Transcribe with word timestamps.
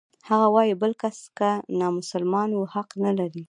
هغه 0.29 0.47
وايي 0.55 0.73
بل 0.81 0.91
کس 1.01 1.19
که 1.37 1.49
نامسلمان 1.79 2.49
و 2.55 2.61
حق 2.73 2.89
نلري. 3.03 3.39